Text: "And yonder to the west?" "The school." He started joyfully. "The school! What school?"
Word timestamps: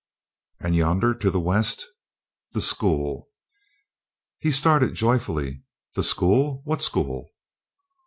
"And 0.59 0.75
yonder 0.75 1.13
to 1.13 1.29
the 1.29 1.39
west?" 1.39 1.85
"The 2.53 2.61
school." 2.63 3.29
He 4.39 4.49
started 4.51 4.95
joyfully. 4.95 5.61
"The 5.93 6.01
school! 6.01 6.63
What 6.65 6.81
school?" 6.81 7.29